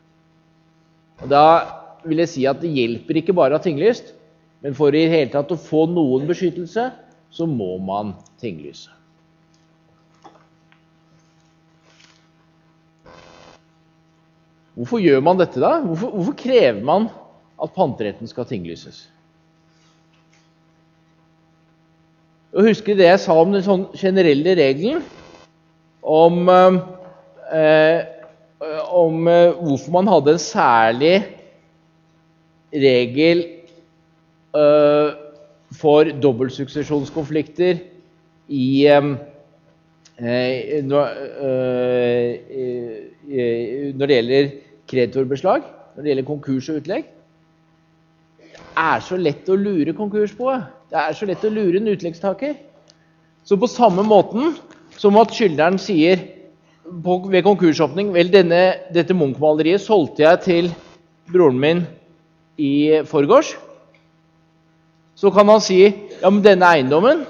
[1.23, 1.45] Og Da
[2.03, 4.11] vil jeg si at det hjelper ikke bare å ha tinglyst,
[4.63, 6.89] men for i det hele tatt å få noen beskyttelse,
[7.31, 8.91] så må man tinglyse.
[14.79, 15.79] Hvorfor gjør man dette, da?
[15.85, 17.11] Hvorfor, hvorfor krever man
[17.62, 19.05] at panteretten skal tinglyses?
[22.53, 25.05] Og Husker det jeg sa om den sånn generelle regelen
[26.03, 28.05] om, eh,
[28.93, 31.23] om eh, hvorfor man hadde en særlig
[32.73, 33.45] regel
[34.57, 35.09] eh,
[35.81, 37.81] for dobbeltsuksesjonskonflikter
[38.53, 39.14] i um,
[40.20, 41.09] uh, når
[44.07, 44.51] det gjelder
[44.93, 45.64] kreditorbeslag,
[45.97, 47.09] når det gjelder konkurs og utlegg.
[48.53, 50.68] Det er så lett å lure konkursboet.
[50.93, 52.55] Det er så lett å lure en utleggstaker.
[53.49, 54.55] Så på samme måten
[55.01, 56.20] som at skyldneren sier
[56.84, 58.62] på, ved konkursåpning Vel, denne,
[58.95, 60.72] dette Munch-maleriet solgte jeg til
[61.32, 61.84] broren min
[62.61, 63.55] i forgårs
[65.22, 67.24] så kan han si ja, men denne eiendommen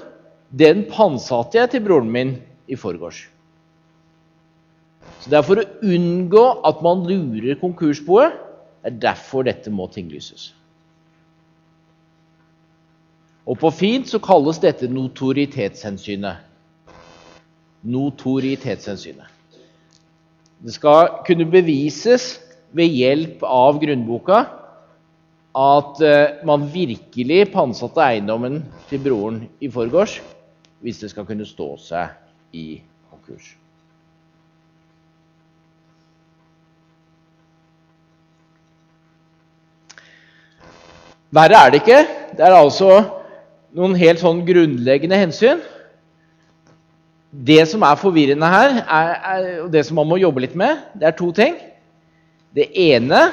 [0.53, 2.35] den pantsatte jeg til broren min
[2.69, 3.27] i forgårs.
[5.23, 8.33] Så Det er for å unngå at man lurer konkursboet.
[8.83, 10.49] Det er derfor dette må tinglyses.
[13.47, 16.43] Og på fint så kalles dette notoritetshensynet.
[17.87, 19.31] Notoritetshensynet.
[20.63, 22.37] Det skal kunne bevises
[22.75, 24.43] ved hjelp av grunnboka
[25.53, 30.19] at eh, man virkelig pantsatte eiendommen til broren i forgårs
[30.83, 33.53] hvis det skal kunne stå seg i konkurs.
[41.33, 42.01] Verre er det ikke.
[42.37, 42.89] Det er altså
[43.73, 45.61] noen helt sånn grunnleggende hensyn.
[47.33, 50.83] Det som er forvirrende her, er, er, og det som man må jobbe litt med,
[50.93, 51.55] det er to ting.
[52.53, 53.23] Det ene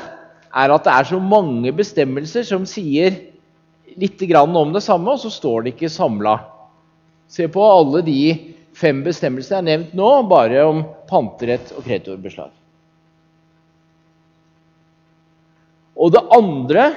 [0.51, 3.19] er at det er så mange bestemmelser som sier
[4.01, 6.39] litt om det samme, og så står det ikke samla.
[7.29, 8.23] Se på alle de
[8.73, 12.51] fem bestemmelsene jeg har nevnt nå, bare om panterett og kreditorbeslag.
[16.01, 16.89] Og det andre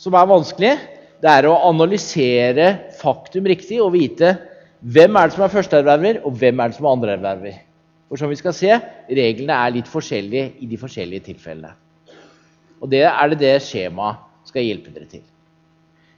[0.00, 0.76] som er vanskelig,
[1.20, 2.70] det er å analysere
[3.00, 4.32] faktum riktig og vite
[4.80, 7.58] hvem er det som er førsteerverver, og hvem er det som er andreerverver.
[8.08, 8.78] For som vi skal se,
[9.12, 11.74] reglene er litt forskjellige i de forskjellige tilfellene.
[12.80, 15.22] Og det er det det skjemaet skal hjelpe dere til.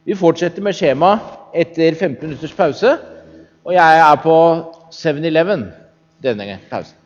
[0.06, 2.94] Vi fortsetter med skjemaet etter 15 minutters pause.
[3.66, 4.36] Og jeg er på
[4.94, 5.68] 7-Eleven
[6.22, 7.01] denne pausen.